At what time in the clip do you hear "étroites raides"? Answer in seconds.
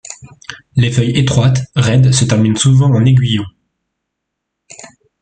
1.19-2.11